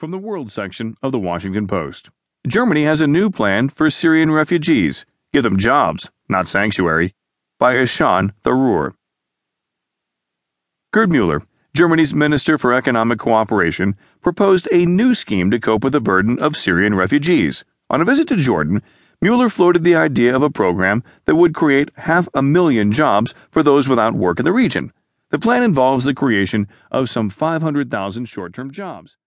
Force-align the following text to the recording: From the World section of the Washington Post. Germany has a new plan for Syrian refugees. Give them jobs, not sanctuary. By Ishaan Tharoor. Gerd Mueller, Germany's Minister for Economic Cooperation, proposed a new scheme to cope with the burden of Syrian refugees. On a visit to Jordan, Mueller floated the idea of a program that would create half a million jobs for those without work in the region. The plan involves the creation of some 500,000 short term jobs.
From 0.00 0.12
the 0.12 0.16
World 0.16 0.50
section 0.50 0.96
of 1.02 1.12
the 1.12 1.18
Washington 1.18 1.66
Post. 1.66 2.08
Germany 2.46 2.84
has 2.84 3.02
a 3.02 3.06
new 3.06 3.28
plan 3.28 3.68
for 3.68 3.90
Syrian 3.90 4.30
refugees. 4.30 5.04
Give 5.30 5.42
them 5.42 5.58
jobs, 5.58 6.08
not 6.26 6.48
sanctuary. 6.48 7.14
By 7.58 7.74
Ishaan 7.74 8.32
Tharoor. 8.42 8.94
Gerd 10.90 11.12
Mueller, 11.12 11.42
Germany's 11.74 12.14
Minister 12.14 12.56
for 12.56 12.72
Economic 12.72 13.18
Cooperation, 13.18 13.94
proposed 14.22 14.66
a 14.72 14.86
new 14.86 15.14
scheme 15.14 15.50
to 15.50 15.60
cope 15.60 15.84
with 15.84 15.92
the 15.92 16.00
burden 16.00 16.38
of 16.38 16.56
Syrian 16.56 16.94
refugees. 16.94 17.62
On 17.90 18.00
a 18.00 18.06
visit 18.06 18.26
to 18.28 18.36
Jordan, 18.36 18.80
Mueller 19.20 19.50
floated 19.50 19.84
the 19.84 19.96
idea 19.96 20.34
of 20.34 20.42
a 20.42 20.48
program 20.48 21.04
that 21.26 21.36
would 21.36 21.54
create 21.54 21.90
half 21.96 22.26
a 22.32 22.40
million 22.40 22.90
jobs 22.90 23.34
for 23.50 23.62
those 23.62 23.86
without 23.86 24.14
work 24.14 24.38
in 24.38 24.46
the 24.46 24.52
region. 24.54 24.94
The 25.28 25.38
plan 25.38 25.62
involves 25.62 26.06
the 26.06 26.14
creation 26.14 26.68
of 26.90 27.10
some 27.10 27.28
500,000 27.28 28.24
short 28.24 28.54
term 28.54 28.70
jobs. 28.70 29.18